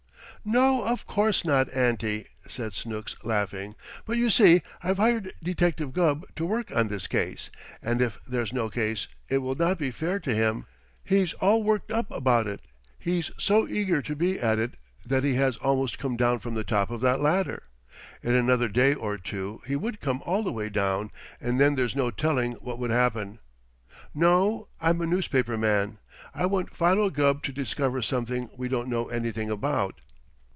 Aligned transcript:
"No, 0.43 0.83
of 0.83 1.05
course 1.05 1.45
not, 1.45 1.71
auntie," 1.71 2.25
said 2.47 2.73
Snooks, 2.73 3.15
laughing. 3.23 3.75
"But 4.07 4.17
you 4.17 4.31
see, 4.31 4.63
I've 4.81 4.97
hired 4.97 5.31
Detective 5.43 5.93
Gubb 5.93 6.25
to 6.35 6.47
work 6.47 6.75
on 6.75 6.87
this 6.87 7.05
case, 7.05 7.51
and 7.79 8.01
if 8.01 8.17
there's 8.25 8.51
no 8.51 8.67
case, 8.67 9.07
it 9.29 9.37
will 9.37 9.53
not 9.53 9.77
be 9.77 9.91
fair 9.91 10.19
to 10.21 10.33
him. 10.33 10.65
He's 11.03 11.33
all 11.33 11.61
worked 11.61 11.91
up 11.91 12.09
about 12.09 12.47
it. 12.47 12.61
He's 12.97 13.29
so 13.37 13.67
eager 13.67 14.01
to 14.01 14.15
be 14.15 14.39
at 14.39 14.57
it 14.57 14.71
that 15.05 15.23
he 15.23 15.35
has 15.35 15.57
almost 15.57 15.99
come 15.99 16.17
down 16.17 16.39
from 16.39 16.55
the 16.55 16.63
top 16.63 16.89
of 16.89 17.01
that 17.01 17.21
ladder. 17.21 17.61
In 18.23 18.33
another 18.33 18.67
day 18.67 18.95
or 18.95 19.19
two 19.19 19.61
he 19.67 19.75
would 19.75 20.01
come 20.01 20.23
all 20.25 20.41
the 20.41 20.51
way 20.51 20.69
down, 20.71 21.11
and 21.39 21.61
then 21.61 21.75
there's 21.75 21.95
no 21.95 22.09
telling 22.09 22.53
what 22.53 22.79
would 22.79 22.89
happen. 22.89 23.37
No, 24.11 24.69
I'm 24.79 25.01
a 25.01 25.05
newspaper 25.05 25.55
man. 25.55 25.99
I 26.33 26.47
want 26.47 26.75
Philo 26.75 27.11
Gubb 27.11 27.43
to 27.43 27.51
discover 27.51 28.01
something 28.01 28.49
we 28.57 28.67
don't 28.67 28.89
know 28.89 29.07
anything 29.07 29.51
about." 29.51 30.01